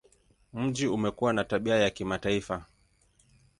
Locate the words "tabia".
1.43-1.75